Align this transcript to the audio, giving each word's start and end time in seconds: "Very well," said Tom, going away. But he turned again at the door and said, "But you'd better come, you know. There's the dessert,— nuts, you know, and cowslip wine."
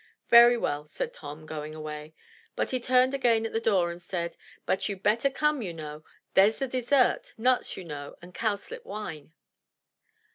"Very 0.29 0.57
well," 0.57 0.87
said 0.87 1.13
Tom, 1.13 1.45
going 1.45 1.75
away. 1.75 2.15
But 2.55 2.71
he 2.71 2.79
turned 2.79 3.13
again 3.13 3.45
at 3.45 3.53
the 3.53 3.59
door 3.59 3.91
and 3.91 4.01
said, 4.01 4.35
"But 4.65 4.89
you'd 4.89 5.03
better 5.03 5.29
come, 5.29 5.61
you 5.61 5.75
know. 5.75 6.03
There's 6.33 6.57
the 6.57 6.67
dessert,— 6.67 7.35
nuts, 7.37 7.77
you 7.77 7.83
know, 7.85 8.15
and 8.19 8.33
cowslip 8.33 8.83
wine." 8.83 9.35